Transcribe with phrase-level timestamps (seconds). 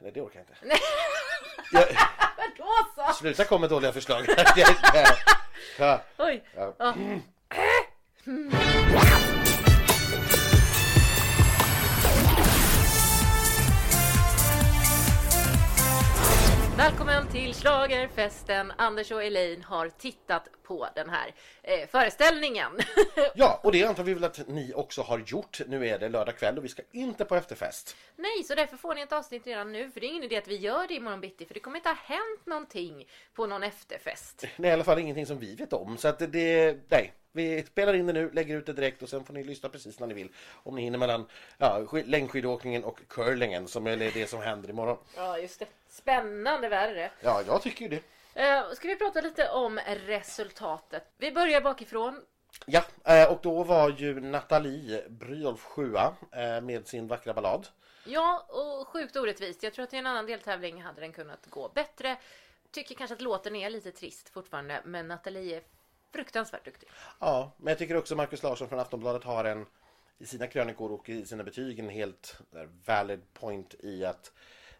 [0.00, 0.78] Nej, det orkar jag inte.
[1.72, 1.86] jag,
[2.36, 3.12] Men då så!
[3.12, 4.26] sluta komma med dåliga förslag.
[6.18, 6.44] Oj!
[6.56, 6.74] Ja.
[6.78, 6.94] Ja.
[16.78, 18.72] Välkommen till Schlagerfesten!
[18.76, 22.72] Anders och Elaine har tittat på den här eh, föreställningen.
[23.34, 25.60] ja, och det antar vi väl att ni också har gjort.
[25.68, 27.96] Nu är det lördag kväll och vi ska inte på efterfest.
[28.16, 29.90] Nej, så därför får ni ett avsnitt redan nu.
[29.90, 31.46] För det är ingen idé att vi gör det imorgon bitti.
[31.46, 34.44] För det kommer inte ha hänt någonting på någon efterfest.
[34.56, 35.96] Är i alla fall ingenting som vi vet om.
[35.96, 39.24] Så att det, nej, vi spelar in det nu, lägger ut det direkt och sen
[39.24, 40.28] får ni lyssna precis när ni vill.
[40.62, 41.26] Om ni hinner mellan
[41.58, 44.98] ja, sk- längdskidåkningen och curlingen som är det som händer imorgon.
[45.16, 45.66] Ja, just det.
[45.88, 47.10] Spännande värre.
[47.20, 48.02] Ja, jag tycker ju det.
[48.42, 51.04] Eh, ska vi prata lite om resultatet?
[51.18, 52.22] Vi börjar bakifrån.
[52.66, 57.66] Ja, eh, och då var ju Nathalie Brynolf sjua eh, med sin vackra ballad.
[58.04, 59.62] Ja, och sjukt orättvist.
[59.62, 62.16] Jag tror att i en annan deltävling hade den kunnat gå bättre.
[62.70, 65.62] Tycker kanske att låten är lite trist fortfarande, men Nathalie är
[66.12, 66.88] fruktansvärt duktig.
[67.18, 69.66] Ja, men jag tycker också Markus Larsson från Aftonbladet har en
[70.18, 74.32] i sina krönikor och i sina betyg en helt där, valid point i att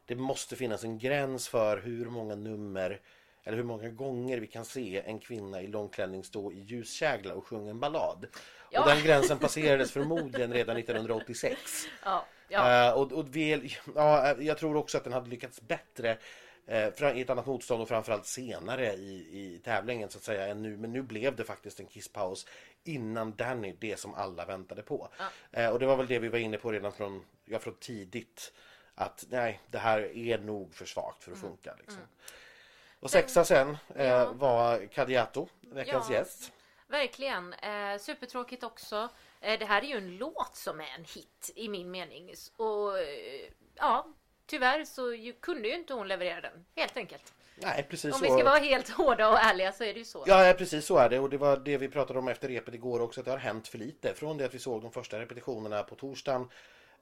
[0.05, 3.01] det måste finnas en gräns för hur många nummer
[3.45, 7.47] eller hur många gånger vi kan se en kvinna i långklänning stå i ljuskägla och
[7.47, 8.27] sjunga en ballad.
[8.71, 8.81] Ja.
[8.81, 11.61] Och den gränsen passerades förmodligen redan 1986.
[12.05, 12.89] Ja, ja.
[12.89, 16.17] Eh, och, och vi, ja, jag tror också att den hade lyckats bättre eh,
[16.69, 20.77] i ett annat motstånd och framförallt senare i, i tävlingen så att säga än nu.
[20.77, 22.47] Men nu blev det faktiskt en kisspaus
[22.85, 25.09] innan Danny, det som alla väntade på.
[25.53, 28.53] Eh, och det var väl det vi var inne på redan från, ja, från tidigt.
[28.95, 31.75] Att nej, det här är nog för svagt för att funka.
[31.79, 32.01] Liksom.
[33.01, 34.33] Och sexa sen eh, Ja.
[34.33, 36.17] var Kadiato, veckans Ja.
[36.17, 36.53] gäst.
[36.87, 37.53] Verkligen.
[37.53, 39.09] Eh, supertråkigt också.
[39.41, 42.35] Eh, det här är ju en låt som är en hit i min mening.
[42.57, 44.07] Och eh, ja,
[44.49, 46.65] tyvärr så ju, kunde ju inte hon leverera den.
[46.77, 47.33] Helt enkelt.
[47.63, 48.25] Nej, precis Om så.
[48.25, 50.25] vi ska vara helt hårda och ärliga så är det ju så.
[50.27, 51.19] Ja, precis så är det.
[51.19, 53.69] Och det var det vi pratade om efter repet igår också, att det har hänt
[53.69, 54.15] för lite.
[54.15, 56.49] Från det att vi såg de första repetitionerna på torsdagen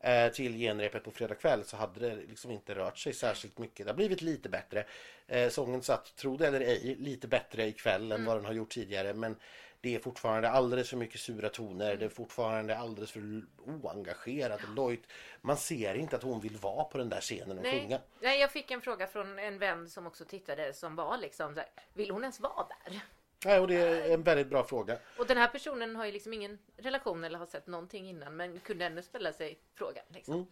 [0.00, 3.87] eh, till genrepet på fredag kväll så hade det liksom inte rört sig särskilt mycket.
[3.87, 4.84] Det har blivit lite bättre.
[5.26, 8.71] Eh, sången satt, tro det eller ej, lite bättre ikväll än vad den har gjort
[8.71, 9.15] tidigare.
[9.15, 9.37] Men
[9.81, 11.97] det är fortfarande alldeles för mycket sura toner.
[11.97, 15.03] Det är fortfarande alldeles för oengagerat och lojt.
[15.41, 18.00] Man ser inte att hon vill vara på den där scenen och Nej, sjunga.
[18.20, 21.60] nej, jag fick en fråga från en vän som också tittade som var liksom så
[21.60, 23.00] här, vill hon ens vara där?
[23.44, 24.98] Nej, och det är en väldigt bra fråga.
[25.19, 28.60] Och den här personen har ju liksom ingen relation eller har sett någonting innan men
[28.60, 30.04] kunde ändå ställa sig frågan.
[30.09, 30.34] Liksom.
[30.34, 30.47] Mm.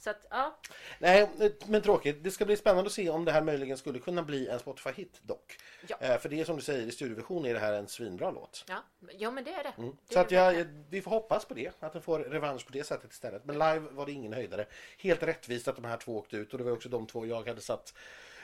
[0.00, 0.56] Så att ja,
[0.98, 1.28] Nej,
[1.66, 2.24] men tråkigt.
[2.24, 5.20] Det ska bli spännande att se om det här möjligen skulle kunna bli en Spotify-hit
[5.22, 5.58] dock.
[5.86, 5.96] Ja.
[6.00, 8.64] Eh, för det är som du säger, i studioversion är det här en svinbra låt.
[8.68, 8.82] ja,
[9.18, 9.72] ja men det är det.
[9.76, 9.96] det Mm.
[10.10, 12.72] Så är att det jag, vi får hoppas på det, att den får revansch på
[12.72, 13.44] det sättet istället.
[13.44, 14.66] Men live var det ingen höjdare.
[14.98, 17.48] Helt rättvist att de här två åkte ut och det var också de två jag
[17.48, 17.94] hade satt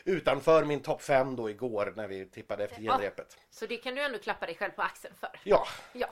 [0.05, 2.93] utanför min topp fem då igår när vi tippade efter Ja.
[2.93, 3.37] genrepet.
[3.51, 5.41] Så det kan du ändå klappa dig själv på axeln för.
[5.45, 6.07] Ja, Ja.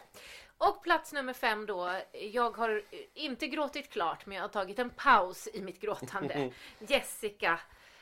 [0.59, 1.91] Och plats nummer fem då.
[2.13, 6.51] Jag har eh, inte gråtit klart men jag har tagit en paus i mitt gråtande.
[6.79, 7.61] Jessica.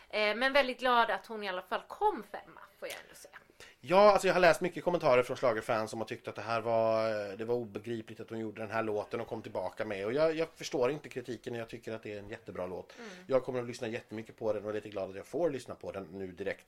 [0.09, 3.39] Eh, Men väldigt glad att hon i alla fall kom femma får jag ändå säga.
[3.81, 6.61] Ja, alltså jag har läst mycket kommentarer från schlagerfans som har tyckt att det här
[6.61, 10.07] var, det var obegripligt att hon gjorde den här låten och kom tillbaka med.
[10.07, 12.93] Och jag, jag förstår inte kritiken, jag tycker att det är en jättebra låt.
[13.27, 15.75] Jag kommer att lyssna jättemycket på den och är lite glad att jag får lyssna
[15.75, 16.67] på den nu direkt.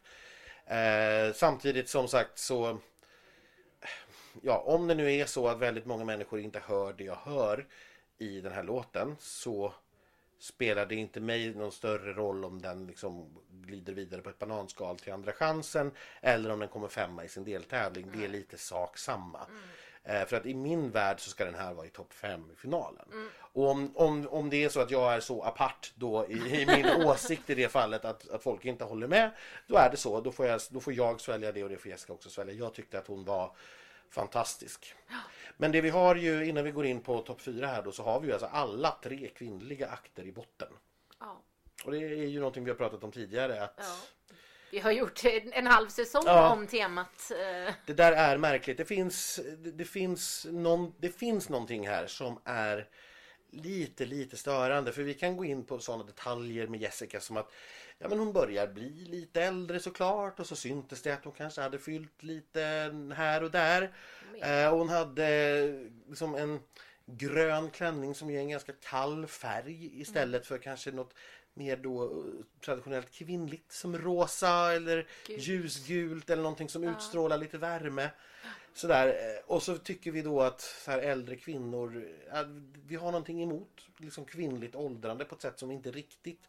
[0.66, 2.78] Eh, samtidigt som sagt så
[4.42, 7.66] Ja, om det nu är så att väldigt många människor inte hör det jag hör
[8.18, 9.72] i den här låten så
[10.38, 14.98] spelar det inte mig någon större roll om den liksom glider vidare på ett bananskal
[14.98, 15.90] till andra chansen
[16.20, 18.10] eller om den kommer femma i sin deltävling.
[18.12, 19.40] Det är lite sak samma.
[20.04, 22.56] Eh, för att i min värld så ska den här vara i topp fem i
[22.56, 23.06] finalen.
[23.38, 26.66] Och om, om, om det är så att jag är så apart då i, i
[26.66, 29.30] min åsikt i det fallet att, att folk inte håller med,
[29.66, 30.20] då är det så.
[30.20, 32.54] Då får, jag, då får jag svälja det och det får Jessica också svälja.
[32.54, 33.56] Jag tyckte att hon var
[34.14, 34.94] fantastisk.
[35.56, 38.02] Men det vi har ju innan vi går in på topp fyra här då så
[38.02, 40.68] har vi ju alltså alla tre kvinnliga akter i botten.
[41.20, 41.42] Ja.
[41.84, 43.96] Och det är ju någonting vi har pratat om tidigare att Ja.
[44.70, 46.52] Vi har gjort en, en halv säsong Ja.
[46.52, 47.30] om temat.
[47.30, 48.76] eh, det där är märkligt.
[48.76, 52.88] Det finns, det, det, finns någon, det finns någonting här som är
[53.62, 54.92] lite, lite störande.
[54.92, 57.52] För vi kan gå in på sådana detaljer med Jessica som att
[57.98, 61.60] ja, men hon börjar bli lite äldre såklart och så syntes det att hon kanske
[61.60, 62.60] hade fyllt lite
[63.16, 63.92] här och där.
[64.40, 65.66] Eh, och hon hade
[66.08, 66.60] liksom en
[67.06, 71.14] grön klänning som ger en ganska kall färg istället för kanske något
[71.54, 72.10] mer då eh,
[72.64, 75.42] traditionellt kvinnligt som rosa eller Gult.
[75.42, 78.10] ljusgult eller någonting som utstrålar lite värme.
[78.74, 79.08] Sådär.
[79.08, 82.44] eh, Och så tycker vi då att så här äldre kvinnor, ja,
[82.86, 86.40] vi har någonting emot liksom kvinnligt åldrande på ett sätt som vi inte riktigt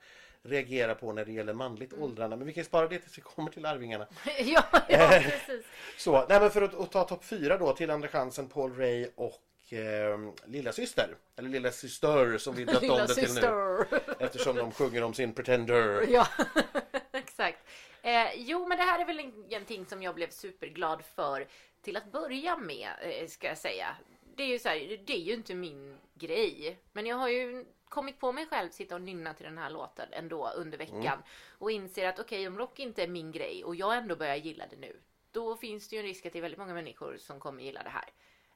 [0.41, 2.35] reagerar på när det gäller manligt åldrande.
[2.35, 4.07] Men vi kan spara det tills vi kommer till Arvingarna.
[4.39, 5.65] ja, ja, precis.
[5.97, 9.07] Så, nej men för att, att ta topp fyra då till Andra chansen, Paul Ray
[9.15, 13.85] och eh, Lilla syster Eller Lilla syster som vi döpt om det till nu.
[14.19, 16.05] Eftersom de sjunger om sin Pretender.
[16.09, 16.27] Ja,
[17.13, 17.57] exakt.
[18.05, 21.47] Eh, jo, men det här är väl ingenting som jag blev superglad för
[21.81, 23.95] till att börja med, eh, ska jag säga.
[24.35, 26.79] Det är ju så här, det är ju inte min grej.
[26.93, 30.07] Men jag har ju kommit på mig själv sitta och nynna till den här låten
[30.11, 31.23] ändå under veckan.
[31.59, 34.65] Och inser att okej, om rock inte är min grej och jag ändå börjar gilla
[34.69, 34.99] det nu.
[35.31, 37.83] Då finns det ju en risk att det är väldigt många människor som kommer gilla
[37.83, 38.09] det här.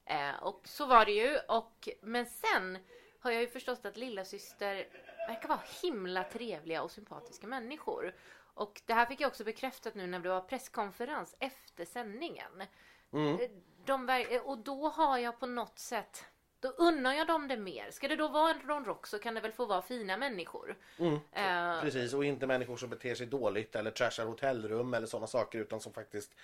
[0.06, 1.38] Eh, och så var det ju.
[1.38, 2.78] Och, men sen
[3.20, 4.88] har jag ju förstått att lilla syster
[5.28, 8.14] verkar vara himla trevliga och sympatiska människor.
[8.60, 12.64] Och det här fick jag också bekräftat nu när det var presskonferens efter sändningen.
[13.14, 13.34] Mm.
[13.40, 13.50] Eh,
[13.86, 16.26] De, eh, och då har jag på något sätt
[16.60, 17.92] då unnar jag dem det mer.
[17.92, 20.78] Ska det då vara en Ron Rock så kan det väl få vara fina människor.
[21.34, 25.60] Eh, Precis, och inte människor som beter sig dåligt eller trashar hotellrum eller sådana saker
[25.60, 26.36] utan som faktiskt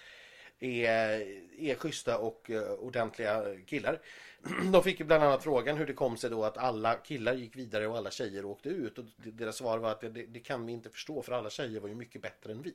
[0.60, 1.22] är,
[1.60, 4.02] är schyssta och uh, ordentliga killar.
[4.72, 7.56] De fick ju bland annat frågan hur det kom sig då att alla killar gick
[7.56, 8.98] vidare och alla tjejer åkte ut.
[8.98, 11.90] Och deras svar var att det, det kan vi inte förstå för alla tjejer var
[11.90, 12.74] ju mycket bättre än vi.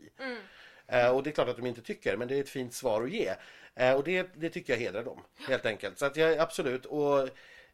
[0.86, 3.02] Eh, och det är klart att de inte tycker, men det är ett fint svar
[3.02, 3.34] att ge.
[3.74, 5.98] Eh, och det, det tycker jag hedrar dem, helt enkelt.
[5.98, 7.28] Så att jag absolut, och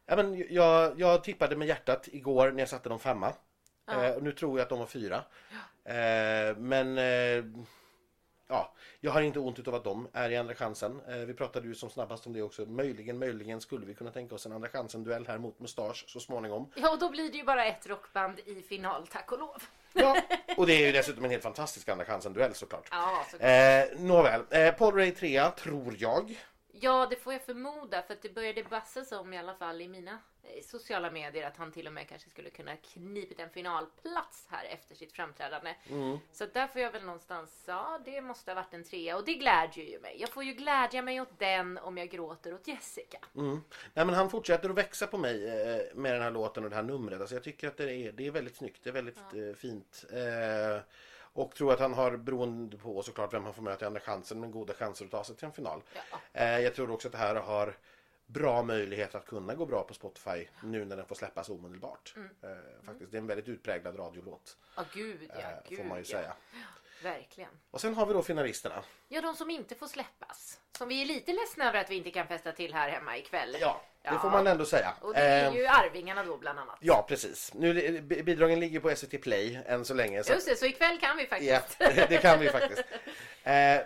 [0.05, 3.33] ja, men jag, jag tippade med hjärtat igår när jag satte dem femma.
[3.91, 5.23] Eh, och nu tror jag att de var fyra.
[5.85, 7.43] Eh, men eh,
[8.47, 11.01] ja, jag har inte ont utav att de är i Andra chansen.
[11.07, 12.65] Eh, vi pratade ju som snabbast om det också.
[12.65, 16.71] Möjligen, möjligen skulle vi kunna tänka oss en Andra chansen-duell här mot Mustasch så småningom.
[16.75, 19.63] ja, och då blir det ju bara ett rockband i final, tack och lov.
[19.93, 20.17] Ja,
[20.57, 22.87] och det är ju dessutom en helt fantastisk Andra chansen-duell såklart.
[22.91, 26.37] Ja, så Eh, nåväl, eh, Paul Ray 3 tror jag.
[26.79, 29.87] Ja, det får jag förmoda för att det började bassas om i alla fall i
[29.87, 34.47] mina eh, sociala medier att han till och med kanske skulle kunna knipit en finalplats
[34.49, 35.75] här efter sitt framträdande.
[36.31, 39.25] Så att där får jag väl någonstans, ja det måste ha varit en trea och
[39.25, 40.15] det glädjer ju mig.
[40.19, 43.17] Jag får ju glädja mig åt den om jag gråter åt Jessica.
[43.35, 43.61] Mm.
[43.93, 46.75] Nej, men han fortsätter att växa på mig eh, med den här låten och det
[46.75, 47.19] här numret.
[47.19, 50.05] Alltså, jag tycker att det är, det är väldigt snyggt, det är väldigt eh, fint.
[50.11, 50.81] Eh,
[51.37, 54.39] och tror att han har, beroende på såklart vem han får möta i andra chansen,
[54.39, 55.83] men goda chanser att ta sig till en final.
[55.93, 56.19] Ja.
[56.33, 57.77] Eh, jag tror också att det här har
[58.25, 62.15] bra möjlighet att kunna gå bra på Spotify nu när den får släppas omedelbart.
[62.17, 63.11] Eh, faktiskt.
[63.11, 66.17] Det är en väldigt utpräglad radiolåt, Ja, gud ja, eh, gud får man ju ja.
[66.17, 66.33] säga.
[67.03, 67.49] Verkligen.
[67.71, 68.83] Och sen har vi då finalisterna.
[69.07, 70.59] Ja, de som inte får släppas.
[70.77, 73.57] Som vi är lite ledsna över att vi inte kan festa till här hemma ikväll.
[73.59, 74.19] Ja, det Ja.
[74.19, 74.93] får man ändå säga.
[75.01, 76.77] Och det är Eh, ju Arvingarna då bland annat.
[76.81, 77.53] Ja, precis.
[77.53, 80.23] Nu, b- bidragen ligger på SVT Play än så länge.
[80.23, 81.79] Så Just det, så ikväll kan vi Ja, faktiskt.
[82.09, 82.83] det kan vi faktiskt.
[83.43, 83.83] Eh, eh,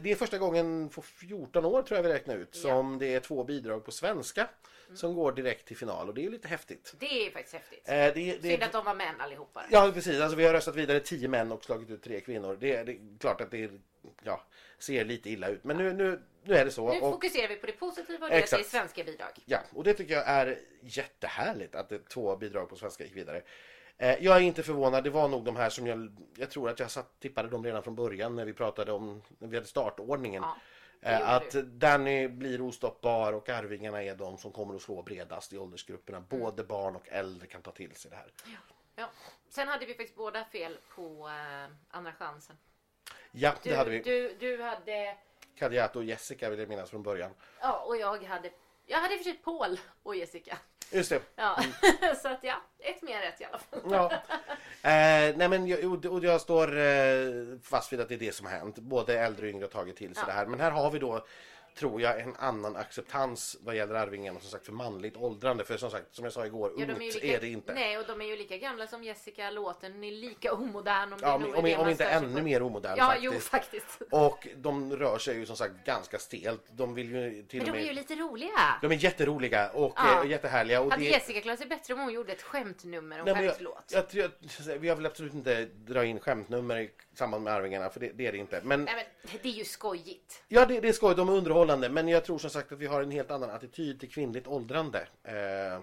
[0.00, 3.20] det är första gången på 14 år tror jag vi räknar ut som det är
[3.20, 4.48] två bidrag på svenska
[4.94, 6.94] som går direkt till final och det är ju lite häftigt.
[6.98, 7.88] Det är faktiskt häftigt.
[7.88, 9.64] Eh, det, det, Synd att de var män allihopa.
[9.70, 12.56] Ja precis, alltså vi har röstat vidare 10 män och slagit ut tre kvinnor.
[12.60, 13.80] Det, det är klart att det är,
[14.22, 14.44] ja,
[14.78, 16.92] ser lite illa ut men nu, nu, nu är det så.
[16.92, 18.66] Nu Och, fokuserar vi på det positiva och det att det är Exakt.
[18.66, 19.32] svenska bidrag.
[19.44, 23.42] Ja, och det tycker jag är jättehärligt att det två bidrag på svenska gick vidare.
[23.98, 26.80] Eh, Jag är inte förvånad, det var nog de här som jag, jag tror att
[26.80, 30.42] jag satt, tippade dem redan från början när vi pratade om, när vi hade startordningen.
[30.42, 30.56] Ja,
[31.04, 31.62] att du.
[31.62, 36.18] Danny blir ostoppbar och Arvingarna är de som kommer att slå bredast i åldersgrupperna.
[36.18, 36.28] Mm.
[36.28, 38.32] Både barn och äldre kan ta till sig det här.
[38.96, 39.10] Ja.
[39.48, 42.56] Sen hade vi faktiskt båda fel på eh, andra chansen.
[43.32, 44.00] Ja, Du, det hade vi.
[44.00, 45.16] du, du hade...
[45.56, 47.30] Kadiato och Jessica vill jag minnas från början.
[47.60, 48.50] Ja, och jag hade...
[48.86, 50.58] Jag hade i och för sig Paul och Jessica.
[50.92, 51.20] Just det.
[51.36, 51.56] Ja,
[52.22, 53.80] så att ja, ett mer rätt i alla fall.
[53.90, 54.12] Ja.
[54.90, 58.34] Eh, nej men jag, och- och jag står eh, fast vid att det är det
[58.34, 58.78] som har hänt.
[58.78, 60.26] Både äldre och yngre har tagit till sig Ja.
[60.26, 60.46] det här.
[60.46, 61.26] Men här har vi då,
[61.74, 65.64] tror jag, en annan acceptans vad gäller Arvingarna som sagt för manligt åldrande.
[65.64, 67.48] För som sagt, som jag sa igår, Ja, ungt de är, ju är, lika, det
[67.48, 67.74] inte.
[67.74, 69.50] Nej, och de är ju lika gamla som Jessica.
[69.50, 71.12] Låten är lika omodern.
[71.12, 73.32] Om, det Ja, är om, det om inte ännu mer omodern Ja, faktiskt.
[73.34, 74.02] jo faktiskt.
[74.10, 76.62] Och de rör sig ju som sagt ganska stelt.
[76.70, 77.84] De vill ju till Men och de är med...
[77.86, 78.78] ju lite roliga.
[78.82, 80.24] De är jätteroliga och Ja.
[80.24, 80.80] eh, jättehärliga.
[80.80, 81.08] Och Hade det...
[81.10, 83.84] Jessica klarat sig bättre om hon gjorde ett skämtnummer och jag, skämtlåt?
[83.92, 88.00] jag, tror att- vi har väl absolut inte dra in skämtnummer samband med Arvingarna, för
[88.00, 88.60] det, det är det inte.
[88.64, 90.42] Men Nej, men det är ju skojigt.
[90.48, 91.14] Ja, det, det är skoj.
[91.14, 91.88] De är underhållande.
[91.88, 95.08] Men jag tror som sagt att vi har en helt annan attityd till kvinnligt åldrande.
[95.22, 95.82] Eh,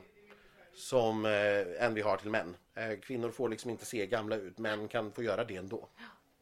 [0.74, 2.56] som eh, än vi har till män.
[2.76, 4.58] Eh, kvinnor får liksom inte se gamla ut.
[4.58, 5.90] Män kan få göra det ändå.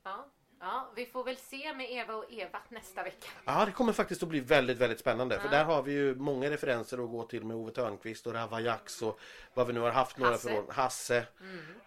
[0.04, 0.26] Ja.
[0.60, 3.28] Ja, vi får väl se med Eva och Eva nästa vecka.
[3.46, 5.40] Ja, det kommer faktiskt att bli väldigt, väldigt spännande.
[5.40, 8.62] För där har vi ju många referenser att gå till med Ove Thörnqvist och Rava
[8.62, 9.20] Jax och
[9.54, 10.50] vad vi nu har haft några Hasse.
[10.50, 10.66] för år.
[10.72, 11.18] Hasse.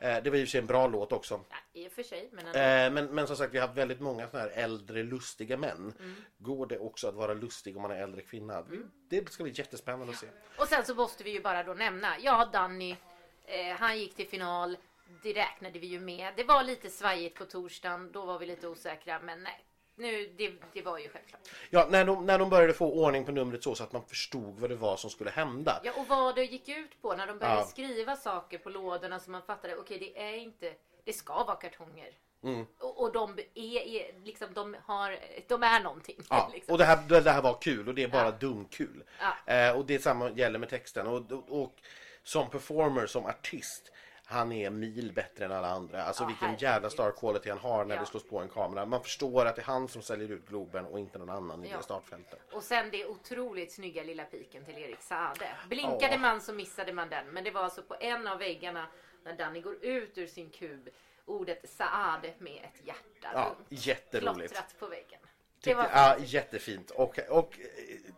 [0.01, 1.41] Eh, det var ju sig en bra låt också.
[1.51, 2.47] Ja, I och för sig, men.
[2.47, 5.95] Eh, men, men som sagt, vi har haft väldigt många såna här äldre lustiga män.
[6.39, 8.65] Går det också att vara lustig om man är äldre kvinna?
[9.09, 10.27] Det ska bli jättespännande att se.
[10.59, 12.97] Och sen så måste vi ju bara då nämna, ja Danny,
[13.45, 14.77] eh, han gick till final.
[15.23, 16.33] Det räknade vi ju med.
[16.37, 19.65] Det var lite svajigt på torsdagen, då var vi lite osäkra, men nej.
[19.95, 21.41] Nu, det, det var ju självklart.
[21.71, 24.59] Ja, när de, när de började få ordning på numret så, så att man förstod
[24.61, 25.81] vad det var som skulle hända.
[25.85, 27.65] Ja, och vad det gick ut på när de började Ja.
[27.67, 30.73] skriva saker på lådorna så man fattade, okej det är inte,
[31.05, 32.11] det ska vara kartonger.
[32.45, 32.67] Mm.
[32.79, 36.21] Och, och de är, är liksom, de har, de är någonting.
[36.31, 36.73] Ja, liksom.
[36.73, 39.05] och det här, det det här var kul och det är bara dumkul.
[39.21, 39.55] Ja.
[39.55, 41.07] Eh, och det samma gäller med texten.
[41.07, 41.75] Och, och, och
[42.23, 43.93] som performer, som artist,
[44.25, 46.03] han är mil bättre än alla andra.
[46.05, 46.63] Alltså Ja, vilken herregud.
[46.63, 48.01] jävla star quality han har när Ja.
[48.01, 48.87] det slås på en kamera.
[48.87, 51.71] Man förstår att det är han som säljer ut Globen och inte någon annan i
[51.71, 51.77] Ja.
[51.77, 52.41] det startfältet.
[52.53, 55.49] Och sen det otroligt snygga lilla piken till Erik Saade.
[55.69, 56.19] Blinkade Ja.
[56.19, 57.27] man så missade man den.
[57.29, 58.87] Men det var alltså på en av väggarna
[59.25, 60.89] när Danny går ut ur sin kub
[61.25, 63.67] ordet Saade med ett hjärta Ja, runt.
[63.87, 64.53] jätteroligt.
[64.53, 65.21] Klottrat på väggen.
[65.65, 66.91] Det var ja, jättefint.
[66.91, 68.13] Och, och eh,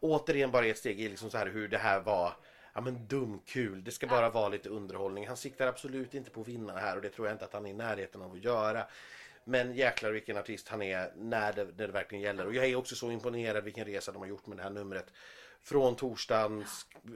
[0.00, 2.32] återigen bara ett steg i liksom så här hur det här var
[2.74, 5.26] Ja men dum kul, det ska bara vara lite underhållning.
[5.28, 7.66] Han siktar absolut inte på att vinna här och det tror jag inte att han
[7.66, 8.86] är i närheten av att göra.
[9.44, 12.46] Men jäklar vilken artist han är när det, när det verkligen gäller.
[12.46, 15.06] Och jag är också så imponerad vilken resa de har gjort med det här numret.
[15.62, 16.64] Från torsdagen,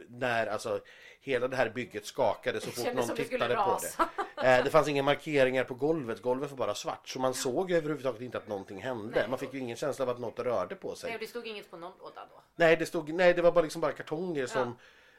[0.08, 0.80] när alltså
[1.20, 4.48] hela det här bygget skakade så fort någon tittade på det.
[4.48, 7.08] Eh, Det fanns inga markeringar på golvet, golvet var bara svart.
[7.08, 9.20] Så man såg överhuvudtaget inte att någonting hände.
[9.20, 9.28] Nej.
[9.28, 11.10] Man fick ju ingen känsla av att något rörde på sig.
[11.10, 12.42] Nej, det stod inget på någon låda då.
[12.56, 14.60] Nej, det, stod, nej, det var bara, liksom bara kartonger som...
[14.68, 14.74] Ja.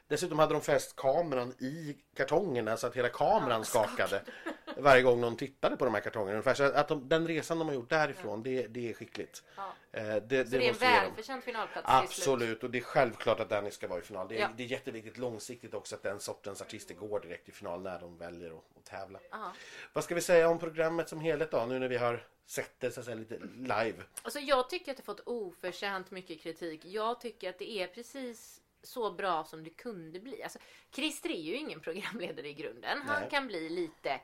[0.09, 4.21] Dessutom hade de fäst kameran i kartongerna så att hela kameran skakade
[4.77, 6.31] varje gång någon tittade på de här kartongerna.
[6.31, 6.53] Ungefär.
[6.53, 9.43] Så att de, den resan de har gjort därifrån, det, det är skickligt.
[9.55, 9.73] Ja.
[9.91, 11.85] Eh, Det, det, Så det är en välförtjänt finalplats.
[11.89, 14.27] Absolut, och det är självklart att Danny ska vara i final.
[14.27, 14.49] Det är, Ja.
[14.57, 18.17] det är jätteviktigt långsiktigt också att den sortens artister går direkt i final när de
[18.17, 19.19] väljer att, tävla.
[19.31, 19.53] Ja.
[19.93, 22.91] Vad ska vi säga om programmet som helhet då, nu när vi har sett det
[22.91, 24.03] så att säga, lite live?
[24.21, 26.85] Alltså jag tycker att det fått oförtjänt mycket kritik.
[26.85, 30.43] Jag tycker att det är precis så bra som det kunde bli.
[30.43, 30.59] Alltså,
[30.91, 33.01] Christer är ju ingen programledare i grunden.
[33.01, 33.29] Han Nej.
[33.29, 34.21] kan bli lite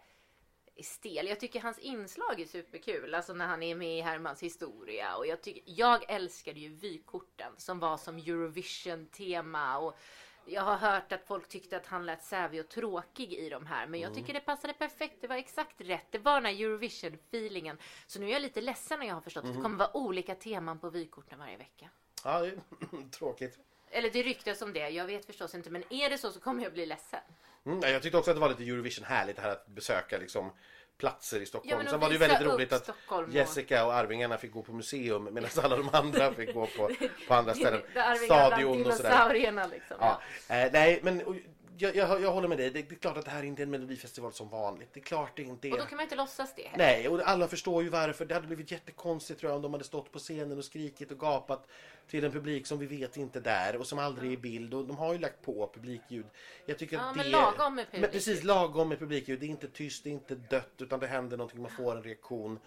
[0.83, 1.27] stel.
[1.27, 3.13] Jag tycker hans inslag är superkul.
[3.15, 5.15] Alltså när han är med i Hermans historia.
[5.15, 9.77] Och jag, tycker, jag älskade ju vykorten som var som Eurovision-tema.
[9.77, 9.97] Och
[10.45, 13.87] jag har hört att folk tyckte att han lät sävig och tråkig i de här.
[13.87, 14.21] Men jag Mm.
[14.21, 15.15] tycker det passade perfekt.
[15.21, 16.05] Det var exakt rätt.
[16.11, 17.77] Det var den här Eurovision-feelingen.
[18.07, 19.51] Så nu är jag lite ledsen när jag har förstått Mm.
[19.51, 21.89] att det kommer vara olika teman på vykorten varje vecka.
[22.23, 23.59] Ja, det är tråkigt.
[23.95, 24.89] Eller det ryktas om det.
[24.89, 25.69] Jag vet förstås inte.
[25.69, 27.19] Men är det så så kommer jag bli ledsen.
[27.65, 30.51] Mm, ja, jag tyckte också att det var lite Eurovision härligt här att besöka liksom
[30.97, 31.81] platser i Stockholm.
[31.85, 34.73] Ja, Sen var det ju väldigt roligt att Stockholm Jessica och Arvingarna fick gå på
[34.73, 36.91] museum medan alla de andra fick gå på,
[37.27, 37.81] på andra ställen.
[38.25, 39.69] Stadion och sådär.
[39.71, 39.97] liksom.
[39.99, 41.43] Ja, eh, nej, men
[41.77, 42.69] jag, jag, jag håller med dig.
[42.69, 44.89] Det, det är klart att det här inte är en melodifestival som vanligt.
[44.93, 45.71] Det är klart det inte är.
[45.71, 46.85] Och då kan man inte låtsas det heller.
[46.85, 48.25] Nej, och alla förstår ju varför.
[48.25, 51.19] Det hade blivit jättekonstigt tror jag om de hade stått på scenen och skrikit och
[51.19, 51.67] gapat
[52.07, 54.73] till en publik som vi vet inte är där och som aldrig är i bild.
[54.73, 56.25] Och de har ju lagt på publikljud.
[56.65, 57.31] Jag tycker Ja, att men det...
[57.31, 58.11] lagom med Men publikljud.
[58.11, 59.39] precis, lagom med publikljud.
[59.39, 62.03] Det är inte tyst, det är inte dött utan det händer någonting, man får en
[62.03, 62.59] reaktion.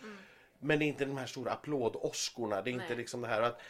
[0.61, 2.63] Men det är inte de här stora applådåskorna.
[2.63, 2.97] Det är inte Nej.
[2.97, 3.61] liksom det här att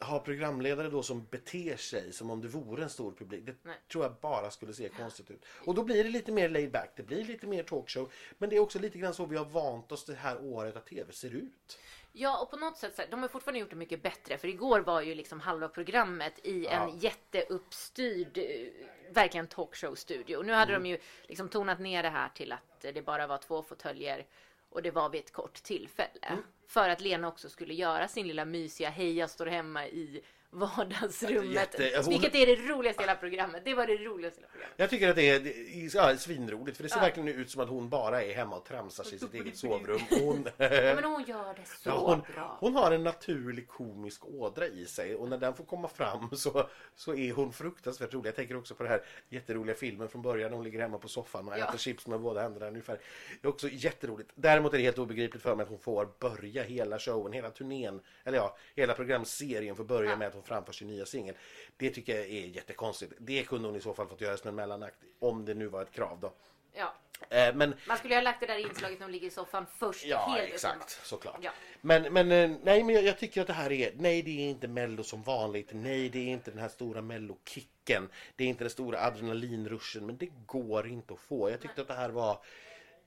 [0.00, 3.46] ha programledare då som beter sig som om det vore en stor publik.
[3.46, 3.76] Det Nej.
[3.92, 5.44] tror jag bara skulle se konstigt ut.
[5.64, 8.12] Och då blir det lite mer laid back, det blir lite mer talkshow.
[8.38, 10.86] Men det är också lite grann så vi har vant oss det här året att
[10.86, 11.78] tv ser ut.
[12.12, 14.38] Ja, och på något sätt så här, de har fortfarande gjort det mycket bättre.
[14.38, 20.42] För igår var ju liksom halva programmet i en jätteuppstyrd, eh, verkligen talkshow-studio.
[20.42, 23.62] Nu hade de ju liksom tonat ner det här till att det bara var två
[23.62, 24.26] fåtöljer
[24.70, 26.38] och det var vid ett kort tillfälle.
[26.68, 31.54] För att Lena också skulle göra sin lilla mysiga hej jag står hemma i vardagsrummet.
[31.54, 33.62] Jätte- hon- Vilket är det roligaste i hela programmet.
[33.64, 34.74] Det var det roligaste i hela programmet.
[34.76, 37.02] Jag tycker att det är, det är ja, svinroligt för det ser Ja.
[37.02, 40.00] verkligen ut som att hon bara är hemma och tramsar sig i sitt eget sovrum.
[40.10, 42.56] Hon, Ja, men hon gör det så hon, bra.
[42.60, 46.68] hon har en naturlig komisk ådra i sig och när den får komma fram så,
[46.96, 48.28] så är hon fruktansvärt rolig.
[48.28, 50.52] Jag tänker också på den här jätteroliga filmen från början.
[50.52, 52.98] Hon ligger hemma på soffan och äter chips med båda händerna ungefär.
[53.40, 54.30] Det är också jätteroligt.
[54.34, 58.00] Däremot är det helt obegripligt för mig att hon får börja hela showen, hela turnén,
[58.24, 60.16] eller ja, hela programserien får börja Ja.
[60.16, 61.34] med att hon framför sin nya singel.
[61.76, 63.12] Det tycker jag är jättekonstigt.
[63.18, 65.82] Det kunde hon i så fall fått göra som en mellanakt, om det nu var
[65.82, 66.32] ett krav då.
[66.72, 66.94] Ja.
[67.28, 69.66] Eh, men Man skulle ju ha lagt det där inslaget när hon ligger i soffan
[69.78, 70.06] först.
[70.06, 70.74] Ja, helt exakt.
[70.74, 70.90] uppenbart.
[70.90, 71.38] Såklart.
[71.42, 71.50] Ja.
[71.80, 73.92] Men, men, eh, nej, men jag, jag tycker att det här är...
[73.96, 75.68] Nej, det är inte Mello som vanligt.
[75.72, 78.08] Nej, det är inte den här stora Mello-kicken.
[78.36, 80.06] Det är inte den stora adrenalinruschen.
[80.06, 81.50] Men det går inte att få.
[81.50, 82.38] Jag tyckte att det här var...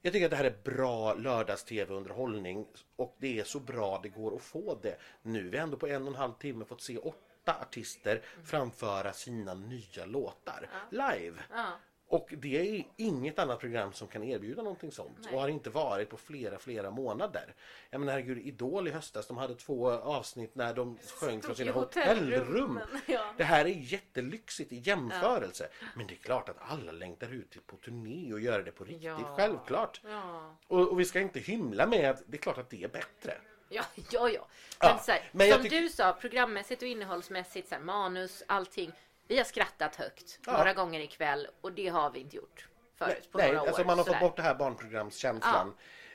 [0.02, 2.66] Jag tycker att det här är bra lördags-tv-underhållning.
[2.96, 4.98] Och det är så bra det går att få det.
[5.22, 9.14] Nu är vi ändå på en och en halv timme fått se åtta artister framföra
[9.14, 11.44] sina nya låtar live.
[11.50, 11.72] Ja.
[12.10, 15.34] Och det är inget annat program som kan erbjuda någonting sånt Nej.
[15.34, 17.54] och har inte varit på flera, flera månader.
[17.90, 21.72] Jag menar herregud, Idol i höstas, de hade två avsnitt när de sjöng från sina
[21.72, 22.40] hotellrum.
[22.48, 22.80] hotellrum.
[23.06, 23.34] Ja.
[23.38, 25.70] Det här är jättelyxigt i jämförelse.
[25.96, 29.04] Men det är klart att alla längtar ut på turné och gör det på riktigt,
[29.04, 29.34] Ja.
[29.38, 30.02] självklart.
[30.04, 30.56] Ja.
[30.68, 33.34] Och, och vi ska inte hymla med att det är klart att det är bättre.
[33.70, 34.48] Ja, ja, ja.
[34.80, 38.92] Ja, Men, så här, men som du sa, programmässigt och innehållsmässigt, så här, manus, allting.
[39.30, 40.58] Vi har skrattat högt Ja.
[40.58, 43.68] några gånger ikväll och det har vi inte gjort förut på Nej, några år.
[43.68, 44.20] alltså man har fått sådär.
[44.28, 45.74] bort det här barnprogramskänslan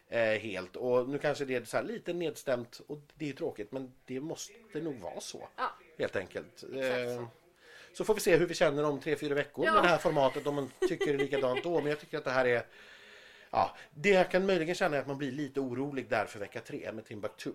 [0.08, 0.76] eh, helt.
[0.76, 4.20] Och nu kanske det är så här lite nedstämt och det är tråkigt men det
[4.20, 5.48] måste nog vara så.
[5.56, 5.70] Ja.
[5.98, 6.62] Helt enkelt.
[6.62, 7.28] Eh,
[7.92, 8.04] så.
[8.04, 9.74] får vi se hur vi känner om tre, fyra veckor Ja.
[9.74, 11.80] med det här formatet om man tycker det är likadant då.
[11.80, 12.66] Men jag tycker att det här är
[13.50, 16.60] Ja, det jag kan möjligen känna är att man blir lite orolig där för vecka
[16.60, 17.52] tre med Timbuktu.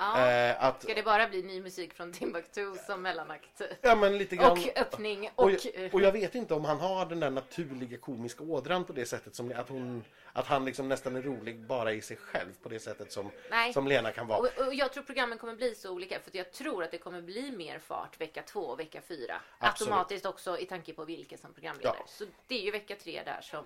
[0.00, 0.30] Ja.
[0.30, 3.62] Eh, att, Ska det bara bli ny musik från Timbuktu som mellanakt?
[3.80, 5.44] ja, men lite grann, Och öppning och...
[5.44, 5.52] och,
[5.92, 9.34] och jag vet inte om han har den där naturliga komiska ådran på det sättet
[9.34, 12.80] som att, hon, att han liksom nästan är rolig bara i sig själv på det
[12.80, 13.72] sättet som, Nej.
[13.72, 14.38] som Lena kan vara.
[14.38, 17.22] Och, och jag tror programmen kommer bli så olika för jag tror att det kommer
[17.22, 19.40] bli mer fart vecka två och vecka fyra.
[19.58, 19.92] Absolut.
[19.92, 21.96] Automatiskt också i tanke på vilka som programledare.
[21.98, 22.04] Ja.
[22.06, 23.64] Så det är ju vecka tre där som...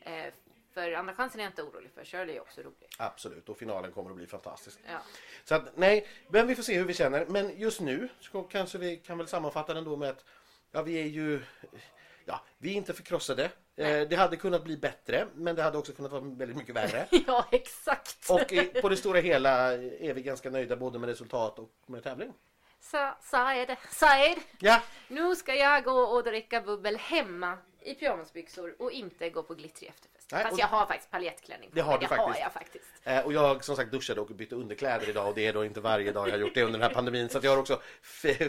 [0.00, 0.32] Eh,
[0.76, 2.04] för andra chansen är jag inte orolig för.
[2.04, 2.88] Shirley är också rolig.
[2.98, 4.78] Absolut, och finalen kommer att bli fantastisk.
[4.86, 4.98] Ja.
[5.44, 7.26] Så att, nej, men vi får se hur vi känner.
[7.26, 10.24] Men just nu så kanske vi kan väl sammanfatta den då med att
[10.72, 11.40] ja, vi är ju
[12.24, 13.44] ja, vi är inte förkrossade.
[13.76, 17.08] Eh, det hade kunnat bli bättre, men det hade också kunnat vara väldigt mycket värre.
[17.26, 18.30] ja, exakt.
[18.30, 18.52] Och
[18.82, 22.32] på det stora hela är vi ganska nöjda både med resultat och med tävling.
[22.80, 28.92] Så, Saed, Saed, Ja, nu ska jag gå och dricka bubbel hemma i pyjamasbyxor och
[28.92, 30.15] inte gå på glittrig efterfest.
[30.32, 32.40] Nej, Fast och- jag har faktiskt paljettklänning på Det har du det har faktiskt.
[32.42, 32.84] jag faktiskt.
[33.04, 35.80] eh, och jag som sagt duschade och bytte underkläder idag och det är då inte
[35.80, 37.28] varje dag jag har gjort det under den här pandemin.
[37.28, 37.80] Så jag har också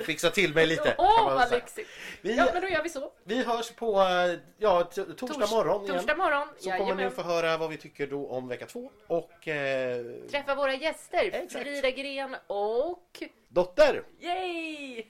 [0.06, 0.96] fixat till mig lite.
[0.98, 1.90] Åh, väl vad lyxigt.
[2.22, 3.12] Vi, Ja, men då gör vi så.
[3.24, 5.96] vi hörs på eh, ja, torsdag Tors- morgon igen.
[5.98, 6.48] Torsdag morgon.
[6.58, 7.12] Så kommer ni Jajamän.
[7.12, 8.92] få höra vad vi tycker då om vecka två.
[9.08, 11.30] Och eh, Träffa våra gäster.
[11.34, 11.64] Exakt.
[11.64, 13.24] Frida Gren och...
[13.50, 14.04] Dotter!
[14.20, 15.04] Yay!